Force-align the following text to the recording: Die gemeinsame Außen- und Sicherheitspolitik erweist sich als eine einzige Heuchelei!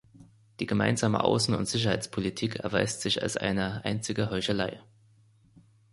Die 0.59 0.65
gemeinsame 0.65 1.23
Außen- 1.23 1.53
und 1.55 1.67
Sicherheitspolitik 1.67 2.55
erweist 2.55 3.01
sich 3.01 3.21
als 3.21 3.37
eine 3.37 3.85
einzige 3.85 4.31
Heuchelei! 4.31 4.81